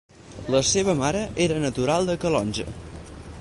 La 0.53 0.61
seva 0.69 0.95
mare 1.01 1.21
era 1.45 1.61
natural 1.67 2.09
de 2.11 2.17
Calonge. 2.25 2.67